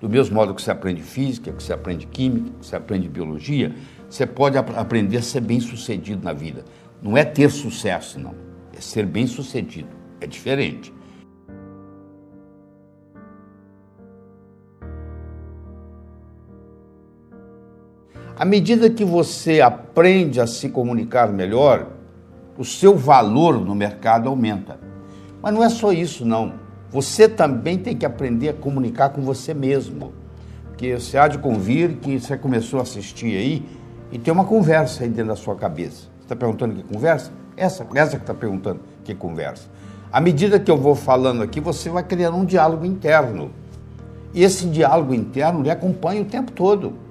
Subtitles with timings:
[0.00, 3.74] Do mesmo modo que você aprende física, que você aprende química, que você aprende biologia,
[4.08, 6.64] você pode ap aprender a ser bem sucedido na vida.
[7.02, 8.34] Não é ter sucesso, não.
[8.76, 9.88] É ser bem sucedido.
[10.20, 10.92] É diferente.
[18.38, 21.88] À medida que você aprende a se comunicar melhor,
[22.56, 24.78] o seu valor no mercado aumenta.
[25.42, 26.67] Mas não é só isso, não.
[26.90, 30.12] Você também tem que aprender a comunicar com você mesmo.
[30.68, 33.66] Porque você há de convir que você começou a assistir aí
[34.12, 36.08] e tem uma conversa aí dentro da sua cabeça.
[36.18, 37.32] Você está perguntando que conversa?
[37.56, 39.68] Essa, essa que está perguntando que conversa.
[40.12, 43.50] À medida que eu vou falando aqui, você vai criando um diálogo interno.
[44.32, 47.08] E esse diálogo interno lhe acompanha o tempo todo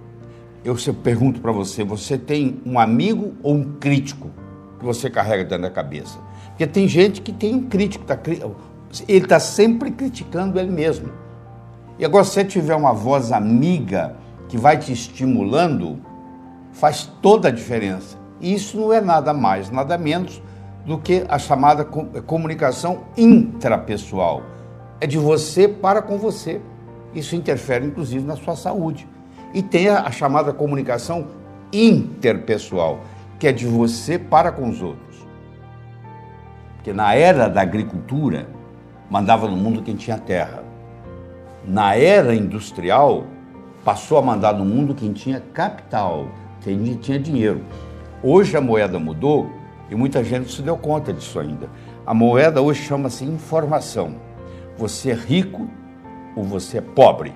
[0.68, 4.30] eu pergunto para você, você tem um amigo ou um crítico
[4.78, 6.20] que você carrega dentro da cabeça?
[6.50, 8.20] Porque tem gente que tem um crítico, tá,
[9.08, 11.12] ele está sempre criticando ele mesmo.
[12.00, 14.16] E agora, se você tiver uma voz amiga
[14.48, 16.00] que vai te estimulando,
[16.72, 18.18] faz toda a diferença.
[18.40, 20.42] E isso não é nada mais, nada menos
[20.86, 24.44] do que a chamada comunicação intrapessoal.
[25.02, 26.62] É de você para com você.
[27.14, 29.08] Isso interfere, inclusive, na sua saúde.
[29.54, 31.28] E tem a, chamada comunicação
[31.74, 33.00] interpessoal,
[33.40, 35.26] que é de você para com os outros.
[36.76, 38.48] Porque na era da agricultura,
[39.10, 40.64] mandava no mundo quem tinha terra.
[41.66, 43.26] Na era industrial,
[43.84, 46.28] passou a mandar no mundo quem tinha capital,
[46.62, 47.62] quem tinha dinheiro.
[48.24, 49.50] Hoje a moeda mudou
[49.90, 51.70] e muita gente se deu conta disso ainda.
[52.06, 54.16] A moeda hoje chama-se informação.
[54.78, 55.68] Você é rico
[56.36, 57.34] ou você é pobre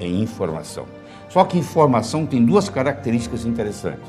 [0.00, 0.86] em informação.
[1.28, 4.04] Só que informação tem duas características interessantes.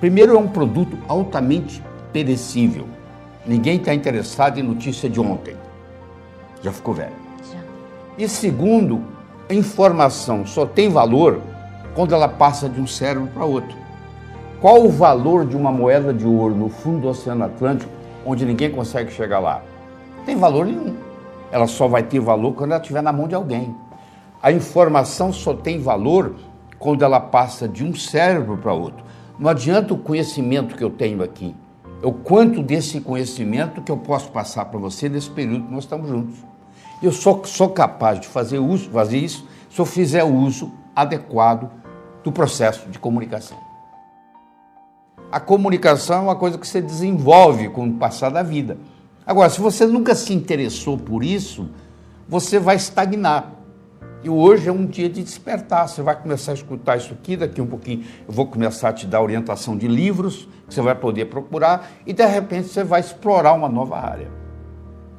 [0.00, 1.82] Primeiro, é um produto altamente
[2.12, 2.86] perecível.
[3.46, 5.56] Ninguém está interessado em notícia de ontem.
[6.64, 7.12] Já ficou velho.
[7.52, 7.58] Já.
[8.16, 9.02] E segundo,
[9.50, 11.42] a informação só tem valor
[11.94, 13.76] quando ela passa de um cérebro para outro.
[14.62, 17.92] Qual o valor de uma moeda de ouro no fundo do Oceano Atlântico,
[18.24, 19.60] onde ninguém consegue chegar lá?
[20.16, 20.96] Não tem valor nenhum.
[21.52, 23.76] Ela só vai ter valor quando ela estiver na mão de alguém.
[24.42, 26.34] A informação só tem valor
[26.78, 29.04] quando ela passa de um cérebro para outro.
[29.38, 31.54] Não adianta o conhecimento que eu tenho aqui.
[32.02, 35.84] É o quanto desse conhecimento que eu posso passar para você nesse período que nós
[35.84, 36.53] estamos juntos.
[37.02, 41.70] Eu só sou capaz de fazer uso, fazer isso se eu fizer uso adequado
[42.22, 43.58] do processo de comunicação.
[45.30, 48.78] A comunicação é uma coisa que você desenvolve com o passar da vida.
[49.26, 51.68] Agora, se você nunca se interessou por isso,
[52.28, 53.52] você vai estagnar.
[54.22, 55.88] E hoje é um dia de despertar.
[55.88, 59.06] Você vai começar a escutar isso aqui, daqui um pouquinho eu vou começar a te
[59.06, 63.52] dar orientação de livros que você vai poder procurar e de repente você vai explorar
[63.52, 64.30] uma nova área.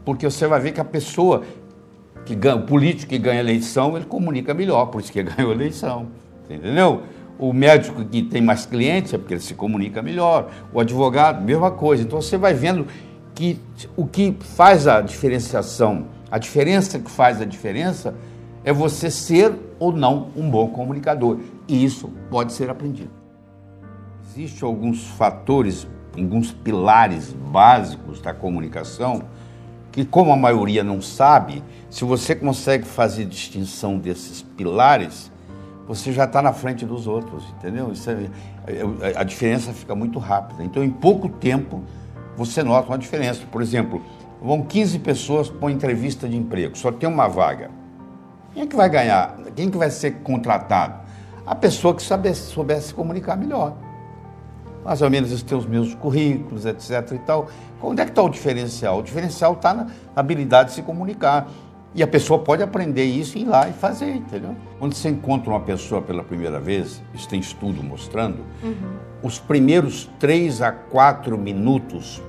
[0.04, 1.44] Porque você vai ver que a pessoa
[2.26, 5.56] que ganha, o político que ganha eleição, ele comunica melhor, por isso que ganhou a
[5.56, 6.08] eleição.
[6.50, 7.04] Entendeu?
[7.38, 10.50] O médico que tem mais clientes é porque ele se comunica melhor.
[10.74, 12.04] O advogado, mesma coisa.
[12.04, 12.88] Então você vai vendo
[13.34, 13.60] que
[13.96, 18.16] o que faz a diferenciação, a diferença que faz a diferença
[18.64, 21.40] é você ser ou não um bom comunicador.
[21.68, 23.12] E isso pode ser aprendido.
[24.30, 25.88] Existem alguns fatores,
[26.18, 29.24] alguns pilares básicos da comunicação
[29.96, 35.32] que, como a maioria não sabe, se você consegue fazer distinção desses pilares,
[35.88, 37.94] você já está na frente dos outros, entendeu?
[38.68, 40.66] É, é, a diferença fica muito rápida.
[40.66, 41.82] Então, em pouco tempo,
[42.36, 43.44] você nota uma diferença.
[43.50, 44.02] Por exemplo,
[44.42, 47.72] vão 15 pessoas para uma entrevista de emprego, só tem uma vaga.
[48.54, 49.38] Quem é que vai ganhar?
[49.56, 51.06] Quem é que vai ser contratado?
[51.48, 53.78] A pessoa que soubesse se comunicar melhor.
[54.86, 57.12] Mais ou menos ter os meus currículos, etc.
[57.14, 57.50] e tal.
[57.82, 59.00] Onde é que está o diferencial?
[59.00, 61.48] O diferencial está na habilidade de se comunicar.
[61.94, 64.56] E a pessoa pode aprender isso e ir lá e fazer, entendeu?
[64.78, 68.76] Quando você encontra uma pessoa pela primeira vez, isso tem estudo mostrando, uhum.
[69.24, 72.22] os primeiros três a quatro minutos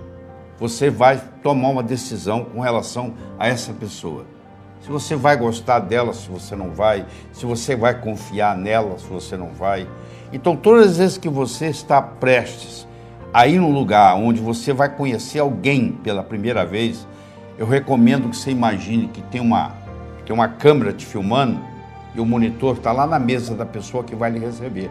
[0.59, 4.25] você vai tomar uma decisão com relação a essa pessoa
[4.87, 9.07] se você vai gostar dela, se você não vai, se você vai confiar nela, se
[9.07, 9.89] você não vai.
[10.33, 12.87] Então, todas as vezes que você está prestes
[13.33, 17.07] a ir num lugar onde você vai conhecer alguém pela primeira vez,
[17.59, 19.73] eu recomendo que você imagine que tem uma,
[20.25, 21.61] tem uma câmera te filmando
[22.15, 24.91] e o monitor está lá na mesa da pessoa que vai lhe receber.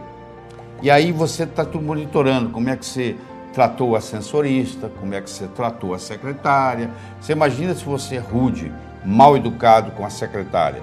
[0.82, 3.16] E aí você está tudo monitorando como é que você
[3.54, 6.90] tratou o ascensorista, como é que você tratou a secretária.
[7.20, 8.72] Você imagina se você é rude
[9.04, 10.82] mal educado com a secretária.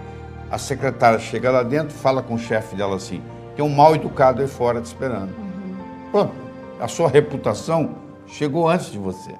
[0.51, 3.23] A secretária chega lá dentro, fala com o chefe dela assim:
[3.55, 5.31] tem um mal educado aí fora te esperando.
[5.37, 6.11] Uhum.
[6.11, 6.33] Pronto,
[6.81, 7.97] a sua reputação
[8.27, 9.35] chegou antes de você.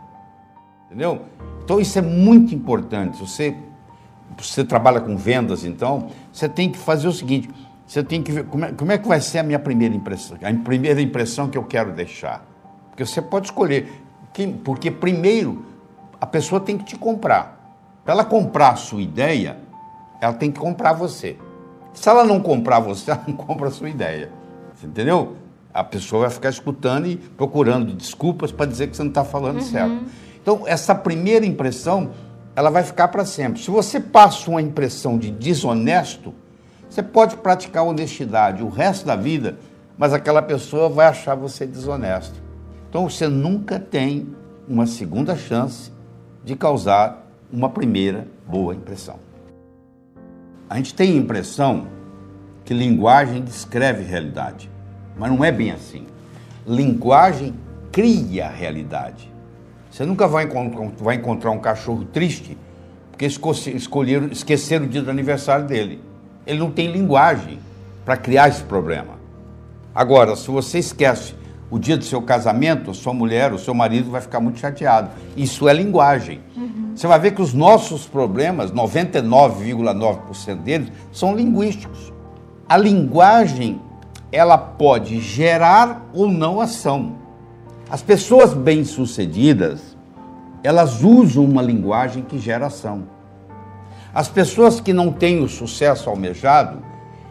[0.87, 1.23] Entendeu?
[1.65, 3.19] Então isso é muito importante.
[3.19, 3.57] Você
[4.37, 7.51] você trabalha com vendas, então, você tem que fazer o seguinte:
[7.87, 10.39] você tem que ver como é, como é que vai ser a minha primeira impressão,
[10.43, 12.45] a primeira impressão que eu quero deixar.
[12.91, 13.91] Porque você pode escolher,
[14.65, 15.65] porque primeiro
[16.21, 17.59] a pessoa tem que te comprar.
[18.05, 19.59] Para ela comprar a sua ideia,
[20.21, 21.37] ela tem que comprar você.
[21.95, 24.31] Se ela não comprar você, ela não compra a sua ideia.
[24.75, 25.37] Você entendeu?
[25.73, 29.57] A pessoa vai ficar escutando e procurando desculpas para dizer que você não está falando
[29.57, 29.63] uhum.
[29.63, 30.05] certo.
[30.41, 32.11] Então, essa primeira impressão,
[32.55, 33.63] ela vai ficar para sempre.
[33.63, 36.35] Se você passa uma impressão de desonesto,
[36.91, 39.57] você pode praticar honestidade o resto da vida,
[39.97, 42.43] mas aquela pessoa vai achar você desonesto.
[42.91, 44.35] Então, você nunca tem
[44.69, 45.91] uma segunda chance
[46.45, 49.17] de causar uma primeira boa impressão.
[50.73, 51.87] A gente tem a impressão
[52.65, 54.71] que linguagem descreve realidade,
[55.19, 56.07] mas não é bem assim.
[56.67, 57.53] Linguagem
[57.93, 59.31] cria realidade.
[59.91, 62.57] Você nunca vai encontrar, vai encontrar um cachorro triste
[63.11, 66.01] porque escolheram, esqueceram o dia do aniversário dele.
[66.47, 67.59] Ele não tem linguagem
[68.03, 69.19] para criar esse problema.
[69.95, 71.35] Agora, se você esquece
[71.73, 75.09] o dia do seu casamento, a sua mulher, o seu marido vai ficar muito chateado.
[75.35, 76.43] Isso é linguagem.
[76.55, 76.93] Uhum.
[76.95, 82.13] Você vai ver que os nossos problemas, 99,9% deles, são linguísticos.
[82.69, 83.81] A linguagem,
[84.31, 87.15] ela pode gerar ou não ação.
[87.89, 89.97] As pessoas bem-sucedidas,
[90.63, 93.05] elas usam uma linguagem que gera ação.
[94.13, 96.83] As pessoas que não têm o sucesso almejado,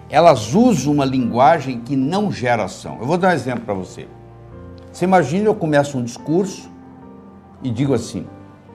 [0.09, 2.97] elas usam uma linguagem que não gera ação.
[2.99, 4.07] Eu vou dar um exemplo para você.
[4.91, 6.69] Você imagina eu começo um discurso
[7.63, 8.27] e digo assim: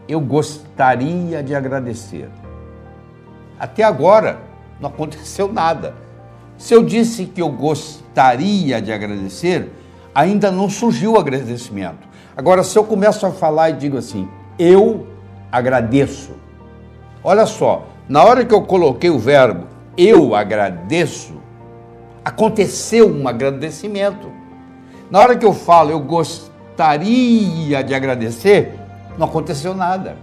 [0.09, 2.29] eu gostaria de agradecer.
[3.59, 4.39] Até agora
[4.81, 5.95] não aconteceu nada.
[6.57, 9.71] Se eu disse que eu gostaria de agradecer,
[10.15, 12.07] ainda não surgiu o agradecimento.
[12.37, 14.29] Agora, se eu começo a falar e digo assim,
[14.59, 15.07] eu
[15.51, 16.33] agradeço.
[17.23, 19.67] Olha só, na hora que eu coloquei o verbo
[19.97, 21.35] eu agradeço,
[22.25, 24.31] aconteceu um agradecimento.
[25.11, 28.75] Na hora que eu falo eu gostaria de agradecer,
[29.17, 30.17] não aconteceu nada.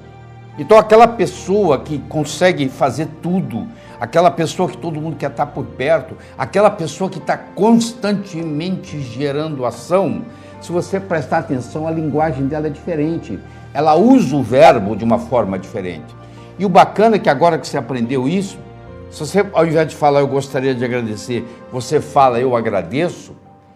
[0.58, 3.68] Então, aquela pessoa que consegue fazer tudo,
[4.00, 9.66] aquela pessoa que todo mundo quer estar por perto, aquela pessoa que está constantemente gerando
[9.66, 10.22] ação,
[10.62, 13.40] se você prestar atenção, a linguagem dela é diferente.
[13.74, 16.16] Ela usa o verbo de uma forma diferente.
[16.60, 18.60] E o bacana é que agora que você aprendeu isso,
[19.10, 23.36] se você, ao invés de falar eu gostaria de agradecer, você fala eu agradeço,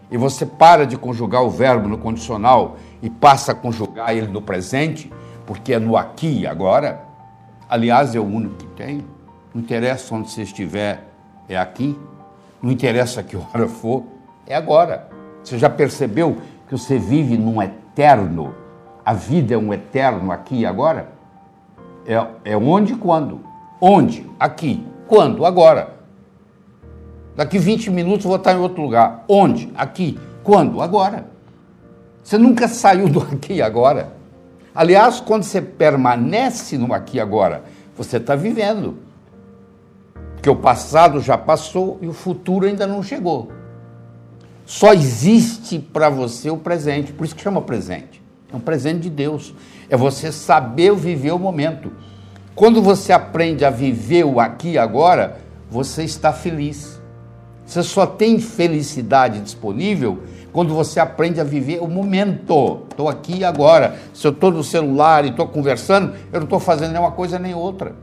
[0.09, 4.41] e você para de conjugar o verbo no condicional e passa a conjugar ele no
[4.41, 5.11] presente,
[5.45, 7.03] porque é no aqui e agora,
[7.69, 9.05] aliás, é o único que tem.
[9.53, 11.07] Não interessa onde você estiver,
[11.49, 11.97] é aqui.
[12.61, 14.03] Não interessa que hora for,
[14.45, 15.09] é agora.
[15.43, 16.37] Você já percebeu
[16.67, 18.53] que você vive num eterno?
[19.05, 21.09] A vida é um eterno aqui e agora?
[22.05, 23.41] É, é onde e quando?
[23.79, 24.29] Onde?
[24.39, 24.85] Aqui.
[25.07, 25.45] Quando?
[25.45, 25.96] Agora.
[27.37, 29.23] Daqui 20 minutos vou estar em outro lugar.
[29.29, 29.71] Onde?
[29.77, 30.19] Aqui.
[30.43, 30.81] Quando?
[30.81, 31.27] Agora.
[32.23, 34.11] Você nunca saiu do aqui e agora.
[34.73, 37.63] Aliás, quando você permanece no aqui e agora,
[37.95, 38.97] você está vivendo.
[40.33, 43.51] Porque o passado já passou e o futuro ainda não chegou.
[44.65, 48.21] Só existe para você o presente, por isso que chama presente.
[48.51, 49.53] É um presente de Deus.
[49.89, 51.91] É você saber viver o momento.
[52.55, 55.37] Quando você aprende a viver o aqui e agora,
[55.69, 56.96] você está feliz.
[57.67, 60.19] Você só tem felicidade disponível
[60.53, 62.83] quando você aprende a viver o momento.
[62.89, 63.99] Estou aqui agora.
[64.13, 67.53] Se eu estou no celular e estou conversando, eu não estou fazendo nenhuma coisa nem
[67.53, 67.93] outra.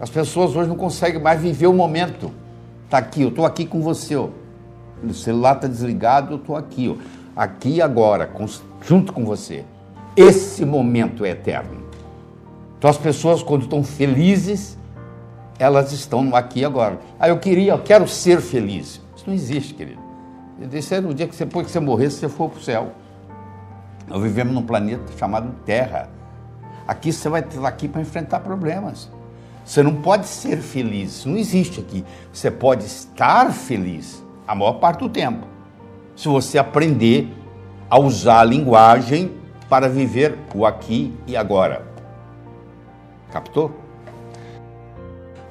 [0.00, 2.32] As pessoas hoje não conseguem mais viver o momento.
[2.86, 4.16] Está aqui, eu estou aqui com você.
[4.16, 4.30] Ó.
[5.02, 6.88] O celular está desligado, eu estou aqui.
[6.88, 6.96] Ó.
[7.36, 8.28] Aqui agora,
[8.84, 9.64] junto com você.
[10.16, 11.84] Esse momento é eterno.
[12.76, 14.76] Então as pessoas, quando estão felizes,
[15.56, 16.98] elas estão aqui agora.
[17.18, 19.03] Ah, eu queria, eu quero ser feliz.
[19.24, 20.00] Isso não existe, querido.
[20.72, 22.92] Isso é no dia que você, depois que você morrer, você for para o céu.
[24.06, 26.10] Nós vivemos num planeta chamado Terra.
[26.86, 29.10] Aqui você vai estar aqui para enfrentar problemas.
[29.64, 32.04] Você não pode ser feliz, isso não existe aqui.
[32.30, 35.46] Você pode estar feliz a maior parte do tempo,
[36.14, 37.32] se você aprender
[37.88, 39.32] a usar a linguagem
[39.70, 41.86] para viver o aqui e agora.
[43.32, 43.72] Captou?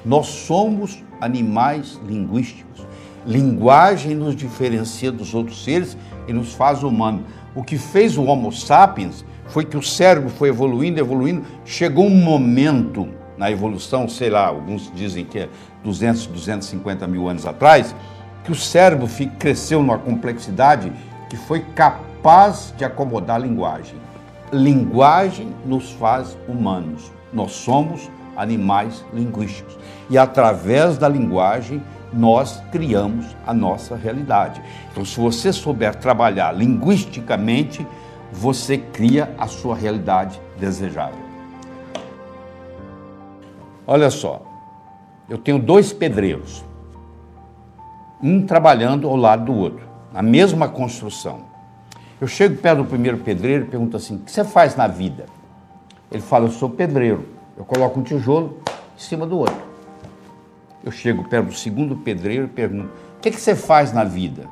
[0.06, 2.86] Nós somos animais linguísticos.
[3.26, 7.24] Linguagem nos diferencia dos outros seres e nos faz humano.
[7.56, 12.16] O que fez o Homo sapiens foi que o cérebro foi evoluindo, evoluindo, chegou um
[12.16, 15.50] momento na evolução, sei lá, alguns dizem que é
[15.84, 17.96] 200, 250 mil anos atrás,
[18.44, 19.08] que o cérebro
[19.40, 20.92] cresceu numa complexidade
[21.30, 23.96] que foi capaz de acomodar a linguagem.
[24.52, 27.12] Linguagem nos faz humanos.
[27.32, 29.78] Nós somos animais linguísticos.
[30.10, 31.82] E através da linguagem,
[32.14, 34.62] nós criamos a nossa realidade.
[34.92, 37.86] Então, se você souber trabalhar linguisticamente,
[38.32, 41.20] você cria a sua realidade desejável.
[43.86, 44.42] Olha só,
[45.30, 46.64] eu tenho dois pedreiros,
[48.22, 51.42] um trabalhando ao lado do outro, na mesma construção.
[52.22, 55.26] Eu chego perto do primeiro pedreiro e pergunto assim: o que você faz na vida?
[56.10, 57.28] Ele fala: eu sou pedreiro.
[57.58, 58.60] Eu coloco um tijolo
[58.96, 59.73] em cima do outro.
[60.84, 64.48] Eu chego perto do segundo pedreiro e pergunto: o que, que você faz na vida?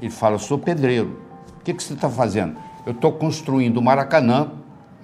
[0.00, 1.20] Ele fala: sou pedreiro.
[1.60, 2.56] O que, que você está fazendo?
[2.86, 4.52] Eu estou construindo o Maracanã,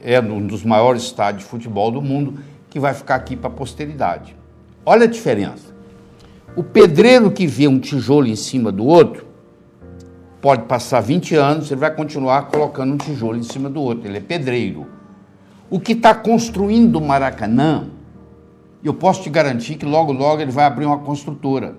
[0.03, 2.39] é um dos maiores estádios de futebol do mundo,
[2.71, 4.35] que vai ficar aqui para a posteridade.
[4.85, 5.75] Olha a diferença.
[6.57, 9.27] O pedreiro que vê um tijolo em cima do outro,
[10.41, 14.09] pode passar 20 anos, ele vai continuar colocando um tijolo em cima do outro.
[14.09, 14.87] Ele é pedreiro.
[15.69, 17.89] O que está construindo o Maracanã,
[18.85, 21.77] eu posso te garantir que logo, logo ele vai abrir uma construtora.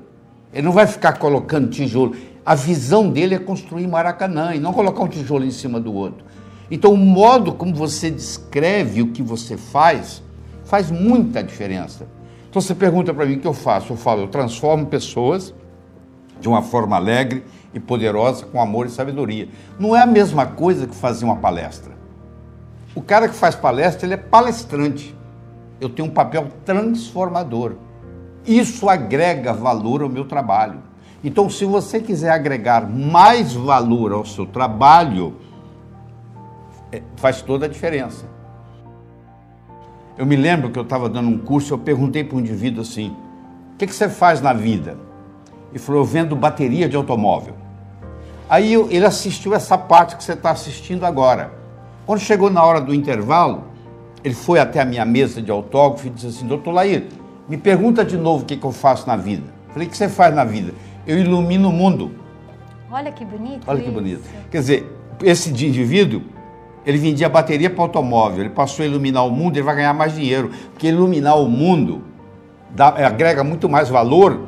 [0.53, 2.15] Ele não vai ficar colocando tijolo.
[2.45, 6.25] A visão dele é construir Maracanã e não colocar um tijolo em cima do outro.
[6.69, 10.23] Então, o modo como você descreve o que você faz
[10.65, 12.07] faz muita diferença.
[12.49, 13.93] Então, você pergunta para mim o que eu faço.
[13.93, 15.53] Eu falo, eu transformo pessoas
[16.39, 19.47] de uma forma alegre e poderosa, com amor e sabedoria.
[19.79, 21.93] Não é a mesma coisa que fazer uma palestra.
[22.93, 25.15] O cara que faz palestra, ele é palestrante.
[25.79, 27.75] Eu tenho um papel transformador.
[28.45, 30.81] Isso agrega valor ao meu trabalho.
[31.23, 35.35] Então, se você quiser agregar mais valor ao seu trabalho,
[36.91, 38.25] é, faz toda a diferença.
[40.17, 43.15] Eu me lembro que eu estava dando um curso, eu perguntei para um indivíduo assim:
[43.73, 44.97] o que, que você faz na vida?
[45.69, 47.55] Ele falou: eu vendo bateria de automóvel.
[48.49, 51.51] Aí ele assistiu essa parte que você está assistindo agora.
[52.05, 53.65] Quando chegou na hora do intervalo,
[54.27, 57.05] ele foi até a minha mesa de autógrafo e disse assim: Doutor Lair,
[57.47, 59.43] me pergunta de novo o que, que eu faço na vida.
[59.69, 60.73] Falei: O que você faz na vida?
[61.05, 62.11] Eu ilumino o mundo.
[62.91, 63.63] Olha que bonito.
[63.65, 64.21] Olha que bonito.
[64.51, 66.21] Quer dizer, esse indivíduo,
[66.85, 70.13] ele vendia bateria para automóvel, ele passou a iluminar o mundo, ele vai ganhar mais
[70.13, 70.51] dinheiro.
[70.73, 72.03] Porque iluminar o mundo
[72.71, 74.41] dá, agrega muito mais valor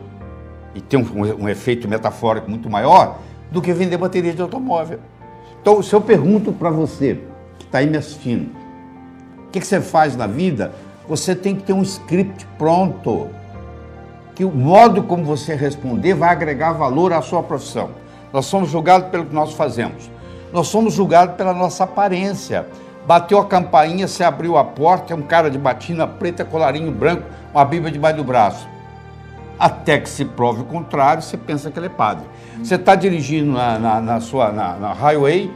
[0.76, 3.20] e tem um, um efeito metafórico muito maior
[3.50, 5.00] do que vender bateria de automóvel.
[5.62, 7.22] Então, se eu pergunto para você,
[7.58, 8.50] que está aí me assistindo,
[9.50, 10.72] o que, que você faz na vida?
[11.08, 13.30] Você tem que ter um script pronto.
[14.36, 17.90] Que o modo como você responder vai agregar valor à sua profissão.
[18.32, 20.12] Nós somos julgados pelo que nós fazemos.
[20.54, 22.68] Nós somos julgados pela nossa aparência.
[23.08, 27.24] Bateu a campainha, você abriu a porta, é um cara de batina preta, colarinho branco,
[27.52, 28.68] uma bíblia debaixo do braço.
[29.58, 32.24] Até que se prove o contrário, você pensa que ele é padre.
[32.64, 35.52] Você está dirigindo na, na, na sua na, na, highway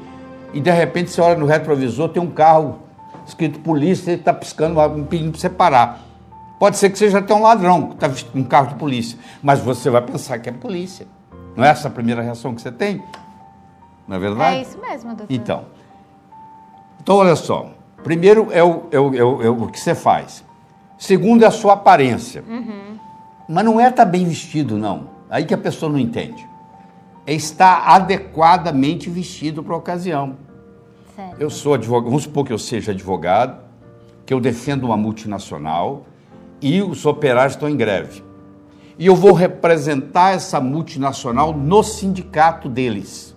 [0.51, 2.82] e de repente você olha no retrovisor, tem um carro
[3.25, 6.01] escrito polícia, ele está piscando, pedindo para você parar.
[6.59, 9.59] Pode ser que seja até um ladrão que está vestindo um carro de polícia, mas
[9.59, 11.07] você vai pensar que é polícia.
[11.55, 13.03] Não é essa a primeira reação que você tem?
[14.07, 14.57] Não é verdade?
[14.57, 15.33] É isso mesmo, doutor.
[15.33, 15.65] Então,
[17.01, 17.71] então olha só.
[18.03, 20.43] Primeiro é o, é o, é o, é o que você faz.
[20.97, 22.43] Segundo é a sua aparência.
[22.47, 22.97] Uhum.
[23.47, 25.09] Mas não é estar tá bem vestido, não.
[25.29, 26.47] Aí que a pessoa não entende.
[27.25, 30.37] É estar adequadamente vestido para a ocasião.
[31.15, 31.39] Certo.
[31.39, 33.61] Eu sou advogado, vamos supor que eu seja advogado,
[34.25, 36.05] que eu defendo uma multinacional
[36.61, 38.23] e os operários estão em greve.
[38.97, 43.35] E eu vou representar essa multinacional no sindicato deles.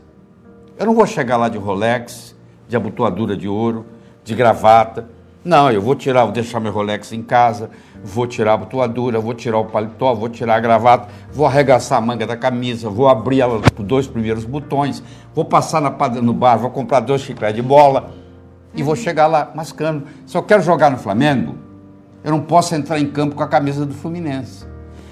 [0.79, 2.35] Eu não vou chegar lá de Rolex,
[2.69, 3.87] de abotoadura de ouro,
[4.23, 5.09] de gravata.
[5.47, 7.71] Não, eu vou tirar, vou deixar meu Rolex em casa,
[8.03, 12.01] vou tirar a botoadura, vou tirar o paletó, vou tirar a gravata, vou arregaçar a
[12.01, 15.01] manga da camisa, vou abrir ela por dois primeiros botões,
[15.33, 18.13] vou passar na, no bar, vou comprar dois chicletes de bola
[18.75, 20.09] e vou chegar lá mascando.
[20.27, 21.55] Se eu quero jogar no Flamengo,
[22.25, 24.67] eu não posso entrar em campo com a camisa do Fluminense.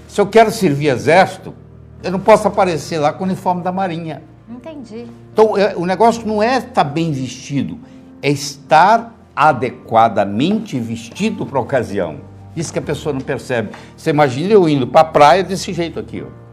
[0.08, 1.54] Se eu quero servir exército,
[2.02, 4.20] eu não posso aparecer lá com o uniforme da Marinha.
[4.50, 5.06] Entendi.
[5.32, 7.78] Então, é, o negócio não é estar bem vestido,
[8.20, 12.20] é estar adequadamente vestido para a ocasião.
[12.56, 13.70] Isso que a pessoa não percebe.
[13.96, 16.44] Você imagina eu indo para a praia desse jeito aqui, ó.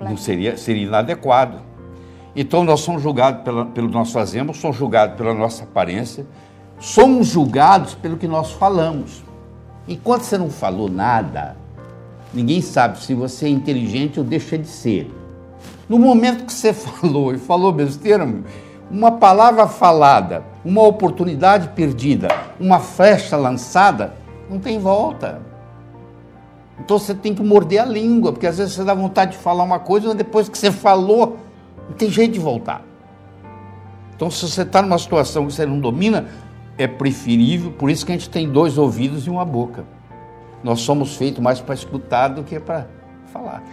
[0.00, 1.58] Não seria, seria inadequado.
[2.34, 6.26] Então nós somos julgados pela, pelo que nós fazemos, somos julgados pela nossa aparência,
[6.80, 9.22] somos julgados pelo que nós falamos.
[9.86, 11.56] Enquanto você não falou nada,
[12.32, 15.12] ninguém sabe se você é inteligente ou deixa de ser.
[15.88, 18.26] No momento que você falou e falou besteira,
[18.92, 22.28] uma palavra falada, uma oportunidade perdida,
[22.60, 24.14] uma flecha lançada,
[24.50, 25.40] não tem volta.
[26.78, 29.64] Então você tem que morder a língua, porque às vezes você dá vontade de falar
[29.64, 31.38] uma coisa, mas depois que você falou,
[31.88, 32.82] não tem jeito de voltar.
[34.14, 36.28] Então, se você está numa situação que você não domina,
[36.78, 39.84] é preferível, por isso que a gente tem dois ouvidos e uma boca.
[40.62, 42.86] Nós somos feitos mais para escutar do que para
[43.32, 43.64] falar.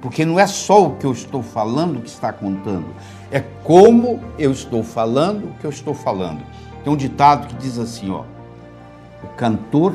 [0.00, 2.86] Porque não é só o que eu estou falando que está contando,
[3.30, 6.40] é como eu estou falando o que eu estou falando.
[6.82, 8.24] Tem um ditado que diz assim, ó:
[9.22, 9.94] O cantor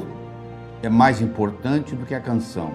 [0.84, 2.72] é mais importante do que a canção.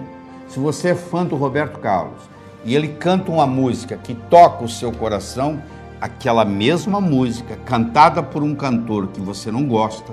[0.47, 2.29] Se você é fã do Roberto Carlos
[2.65, 5.63] e ele canta uma música que toca o seu coração,
[6.01, 10.11] aquela mesma música cantada por um cantor que você não gosta,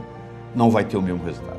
[0.55, 1.59] não vai ter o mesmo resultado.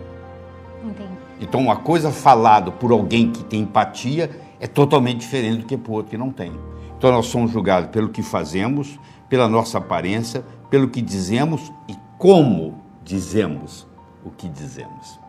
[0.83, 1.09] Entendi.
[1.41, 5.93] Então, uma coisa falada por alguém que tem empatia é totalmente diferente do que por
[5.93, 6.51] outro que não tem.
[6.97, 8.99] Então, nós somos julgados pelo que fazemos,
[9.29, 13.87] pela nossa aparência, pelo que dizemos e como dizemos
[14.23, 15.19] o que dizemos.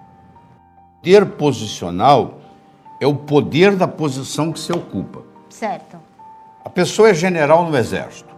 [1.03, 2.41] Poder posicional
[3.01, 5.23] é o poder da posição que se ocupa.
[5.49, 5.97] Certo.
[6.65, 8.29] A pessoa é general no exército.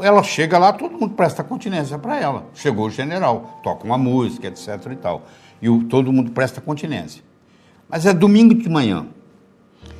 [0.00, 2.46] Ela chega lá, todo mundo presta continência para ela.
[2.54, 4.92] Chegou o general, toca uma música, etc.
[4.92, 5.22] e tal.
[5.60, 7.24] E o- todo mundo presta continência.
[7.88, 9.06] Mas é domingo de manhã.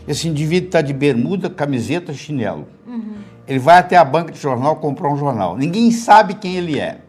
[0.09, 2.67] Esse indivíduo está de bermuda, camiseta, chinelo.
[3.47, 5.57] Ele vai até a banca de jornal comprar um jornal.
[5.57, 7.03] Ninguém sabe quem ele é.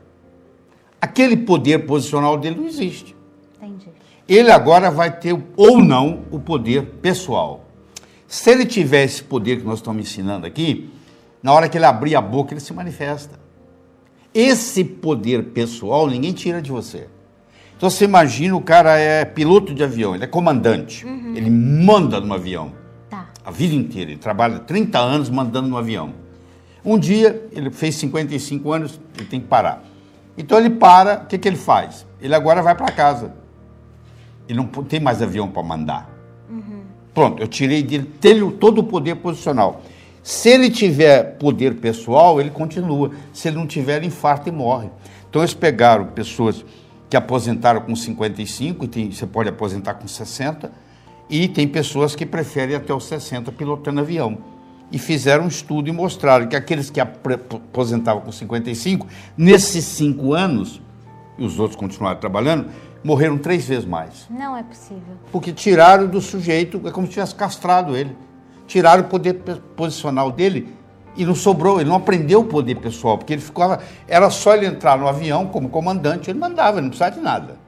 [1.02, 3.16] Aquele poder posicional dele não existe.
[3.58, 3.88] Entendi.
[4.28, 7.66] Ele agora vai ter ou não o poder pessoal.
[8.28, 10.90] Se ele tiver esse poder que nós estamos ensinando aqui,
[11.42, 13.40] na hora que ele abrir a boca, ele se manifesta.
[14.34, 17.08] Esse poder pessoal ninguém tira de você.
[17.78, 22.34] Então você imagina o cara é piloto de avião, ele é comandante, ele manda no
[22.34, 22.79] avião
[23.10, 23.26] Tá.
[23.44, 24.12] a vida inteira.
[24.12, 26.14] Ele trabalha 30 anos mandando no avião.
[26.86, 29.84] Um dia, ele fez 55 anos, ele tem que parar.
[30.38, 32.06] Então ele para, o que, que ele faz?
[32.22, 33.34] Ele agora vai para casa.
[34.48, 36.10] Ele não tem mais avião para mandar.
[37.14, 39.82] Pronto, eu tirei dele todo o poder posicional.
[40.24, 43.12] Se ele tiver poder pessoal, ele continua.
[43.34, 44.90] Se ele não tiver, ele infarta e morre.
[45.30, 46.64] Então eles pegaram pessoas
[47.10, 50.72] que aposentaram com 55, e tem- você pode aposentar com 60,
[51.30, 54.38] e tem pessoas que preferem até os 60 pilotando avião.
[54.92, 59.06] E fizeram um estudo e mostraram que aqueles que aposentavam com 55,
[59.38, 60.82] nesses cinco anos,
[61.38, 62.70] e os outros continuaram trabalhando,
[63.04, 64.28] morreram três vezes mais.
[64.30, 65.16] Não é possível.
[65.32, 68.18] Porque tiraram do sujeito, é como se tivesse castrado ele.
[68.66, 69.36] Tiraram o poder
[69.76, 70.74] posicional dele
[71.16, 73.80] e não sobrou, ele não aprendeu o poder pessoal, porque ele ficava.
[74.08, 77.59] Era só ele entrar no avião como comandante, ele mandava, ele não precisava de nada.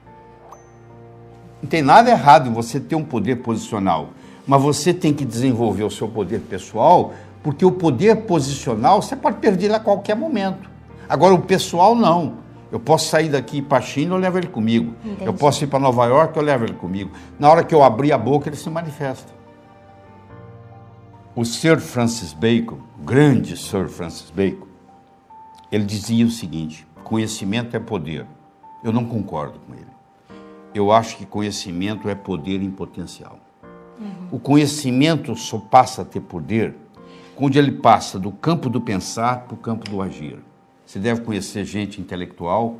[1.62, 4.10] Não tem nada errado em você ter um poder posicional,
[4.44, 9.36] mas você tem que desenvolver o seu poder pessoal, porque o poder posicional você pode
[9.38, 10.68] perder a qualquer momento.
[11.08, 12.42] Agora, o pessoal não.
[12.72, 14.94] Eu posso sair daqui para a China, eu levo ele comigo.
[15.04, 15.26] Entendi.
[15.26, 17.10] Eu posso ir para Nova York, eu levo ele comigo.
[17.38, 19.30] Na hora que eu abrir a boca, ele se manifesta.
[21.36, 24.66] O Sir Francis Bacon, o grande Sir Francis Bacon,
[25.70, 28.26] ele dizia o seguinte: conhecimento é poder.
[28.82, 29.91] Eu não concordo com ele.
[30.74, 33.38] Eu acho que conhecimento é poder em potencial.
[34.30, 36.74] O conhecimento só passa a ter poder
[37.36, 40.38] quando ele passa do campo do pensar para o campo do agir.
[40.86, 42.78] Você deve conhecer gente intelectual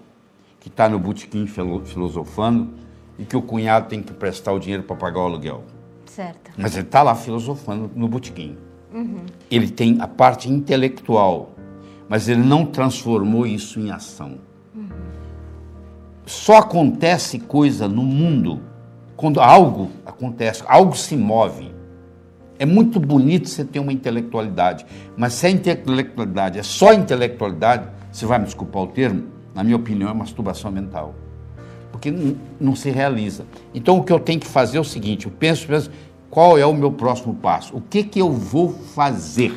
[0.58, 2.70] que está no botequim filo- filosofando
[3.18, 5.64] e que o cunhado tem que prestar o dinheiro para pagar o aluguel.
[6.06, 6.50] Certo.
[6.56, 8.56] Mas ele está lá filosofando no botequim.
[9.50, 11.52] Ele tem a parte intelectual,
[12.08, 14.38] mas ele não transformou isso em ação.
[16.26, 18.60] Só acontece coisa no mundo
[19.16, 21.72] quando algo acontece, algo se move.
[22.58, 28.24] É muito bonito você ter uma intelectualidade, mas se a intelectualidade é só intelectualidade, você
[28.24, 31.14] vai me desculpar o termo, na minha opinião, é masturbação mental
[32.02, 33.46] porque não, não se realiza.
[33.72, 35.90] Então o que eu tenho que fazer é o seguinte: eu penso, penso
[36.28, 37.76] qual é o meu próximo passo?
[37.76, 39.54] O que, que eu vou fazer?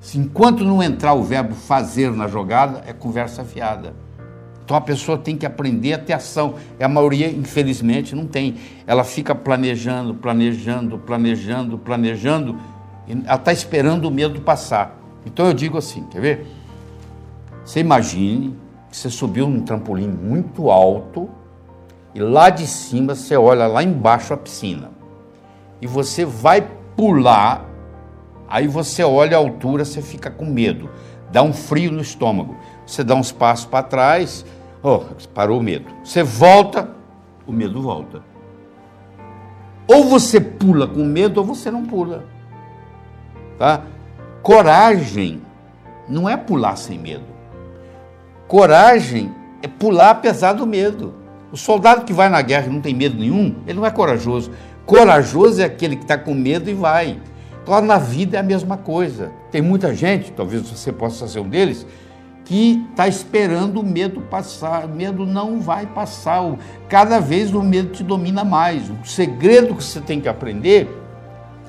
[0.00, 3.94] Se enquanto não entrar o verbo fazer na jogada, é conversa fiada.
[4.70, 6.54] Então a pessoa tem que aprender a ter ação.
[6.78, 8.54] E a maioria, infelizmente, não tem.
[8.86, 12.56] Ela fica planejando, planejando, planejando, planejando,
[13.26, 14.96] ela está esperando o medo passar.
[15.26, 16.46] Então eu digo assim: quer ver?
[17.64, 18.56] Você imagine
[18.88, 21.28] que você subiu num trampolim muito alto
[22.14, 24.92] e lá de cima você olha lá embaixo a piscina.
[25.82, 26.64] E você vai
[26.96, 27.68] pular,
[28.48, 30.88] aí você olha a altura, você fica com medo,
[31.32, 32.54] dá um frio no estômago.
[32.86, 34.44] Você dá uns passos para trás,
[34.82, 35.00] oh,
[35.34, 35.86] parou o medo.
[36.04, 36.90] Você volta,
[37.46, 38.22] o medo volta.
[39.86, 42.24] Ou você pula com medo ou você não pula.
[43.58, 43.82] Tá?
[44.42, 45.42] Coragem
[46.08, 47.24] não é pular sem medo.
[48.46, 51.14] Coragem é pular apesar do medo.
[51.52, 54.52] O soldado que vai na guerra e não tem medo nenhum, ele não é corajoso.
[54.86, 57.20] Corajoso é aquele que está com medo e vai.
[57.62, 59.30] Então, na vida é a mesma coisa.
[59.50, 61.86] Tem muita gente, talvez você possa ser um deles,
[62.50, 64.86] que está esperando o medo passar.
[64.86, 66.42] O medo não vai passar.
[66.88, 68.90] Cada vez o medo te domina mais.
[68.90, 70.90] O segredo que você tem que aprender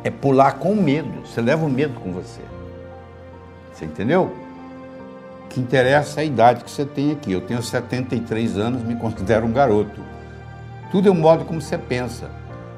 [0.04, 1.22] é pular com medo.
[1.24, 2.42] Você leva o medo com você.
[3.72, 4.32] Você entendeu?
[5.46, 7.32] O que interessa é a idade que você tem aqui.
[7.32, 10.02] Eu tenho 73 anos, me considero um garoto.
[10.92, 12.32] Tudo é o modo como você pensa.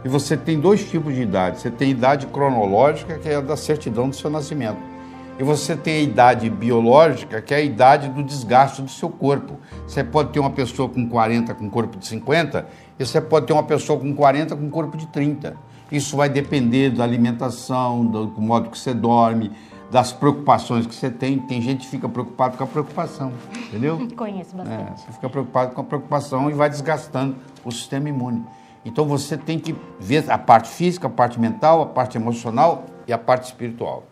[0.04, 1.62] E você tem dois tipos de idade.
[1.62, 4.93] Você tem idade cronológica, que é a da certidão do seu nascimento
[5.40, 9.58] e você tem a idade biológica, que é a idade do desgaste do seu corpo.
[9.88, 12.68] Você pode ter uma pessoa com 40 com corpo de 50,
[13.00, 15.56] e você pode ter uma pessoa com 40 com corpo de 30.
[15.92, 19.52] Isso vai depender da alimentação, do modo que você dorme,
[19.92, 21.40] das preocupações que você tem.
[21.40, 23.32] Tem gente que fica preocupado com a preocupação,
[23.68, 24.08] entendeu?
[24.16, 24.92] Conheço bastante.
[24.92, 28.44] É, você fica preocupado com a preocupação e vai desgastando o sistema imune.
[28.86, 33.14] Então você tem que ver a parte física, a parte mental, a parte emocional e
[33.14, 34.04] a parte espiritual.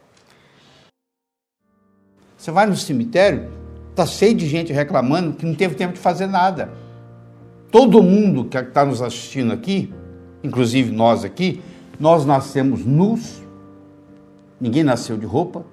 [2.41, 3.51] Você vai no cemitério,
[3.91, 6.71] está cheio de gente reclamando que não teve tempo de fazer nada.
[7.69, 9.93] Todo mundo que está nos assistindo aqui,
[10.43, 11.61] inclusive nós aqui,
[11.99, 13.43] nós nascemos nus,
[14.59, 15.63] ninguém nasceu de roupa,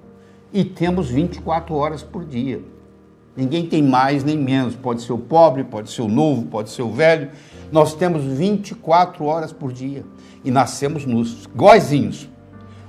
[0.53, 2.61] e temos 24 horas por dia.
[3.35, 4.75] Ninguém tem mais nem menos.
[4.75, 7.31] Pode ser o pobre, pode ser o novo, pode ser o velho.
[7.71, 10.05] Nós temos 24 horas por dia
[10.45, 12.29] e nascemos nus, iguaizinhos.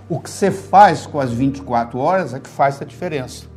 [0.06, 3.49] O que você faz com as 24 horas é que faz a diferença.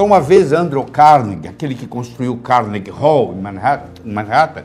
[0.00, 4.64] Então, uma vez Andrew Carnegie, aquele que construiu Carnegie Hall em Manhattan, Manhattan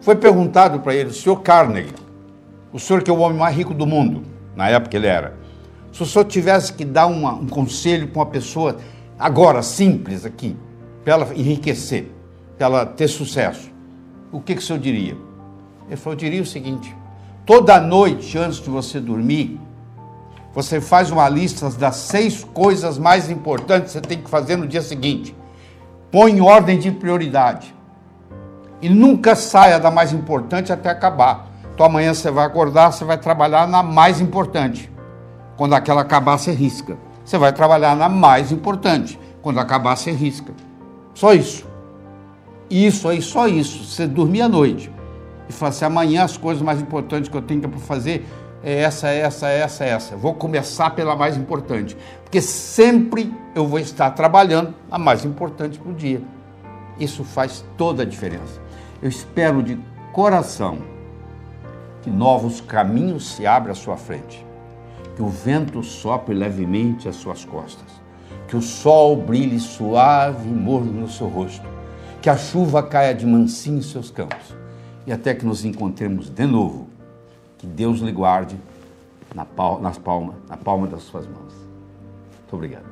[0.00, 1.92] foi perguntado para ele, senhor Carnegie,
[2.72, 4.22] o senhor que é o homem mais rico do mundo,
[4.54, 5.34] na época ele era,
[5.92, 8.76] se o senhor tivesse que dar uma, um conselho para uma pessoa,
[9.18, 10.56] agora, simples aqui,
[11.02, 12.12] para ela enriquecer,
[12.56, 13.72] para ela ter sucesso,
[14.30, 15.16] o que, que o senhor diria?
[15.88, 16.94] Ele falou, eu diria o seguinte,
[17.44, 19.58] toda noite antes de você dormir,
[20.54, 24.68] você faz uma lista das seis coisas mais importantes que você tem que fazer no
[24.68, 25.36] dia seguinte.
[26.12, 27.74] Põe em ordem de prioridade.
[28.80, 31.48] E nunca saia da mais importante até acabar.
[31.74, 34.90] Então amanhã você vai acordar, você vai trabalhar na mais importante.
[35.56, 36.96] Quando aquela acabar, você risca.
[37.24, 39.18] Você vai trabalhar na mais importante.
[39.42, 40.52] Quando acabar, você risca.
[41.14, 41.66] Só isso.
[42.70, 43.84] Isso aí, só isso.
[43.84, 44.90] Você dormir à noite
[45.48, 48.26] e falar assim: amanhã as coisas mais importantes que eu tenho para fazer
[48.64, 50.16] é essa, essa, essa, essa.
[50.16, 55.92] Vou começar pela mais importante, porque sempre eu vou estar trabalhando a mais importante para
[55.92, 56.22] o dia.
[56.98, 58.58] Isso faz toda a diferença.
[59.02, 59.78] Eu espero de
[60.14, 60.78] coração
[62.00, 64.44] que novos caminhos se abram à sua frente,
[65.14, 68.00] que o vento sopre levemente às suas costas,
[68.48, 71.66] que o sol brilhe suave e morno no seu rosto,
[72.22, 74.54] que a chuva caia de mansinho em seus campos
[75.06, 76.93] e até que nos encontremos de novo
[77.64, 78.58] que Deus lhe guarde
[79.34, 79.98] na palma, nas
[80.48, 81.54] na palma das suas mãos.
[82.40, 82.84] Muito obrigado.